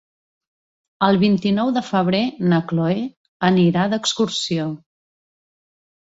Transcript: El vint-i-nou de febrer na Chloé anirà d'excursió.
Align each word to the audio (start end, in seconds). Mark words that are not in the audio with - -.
El 1.07 1.19
vint-i-nou 1.23 1.69
de 1.75 1.83
febrer 1.89 2.21
na 2.55 2.59
Chloé 2.73 2.97
anirà 3.51 3.85
d'excursió. 3.93 4.67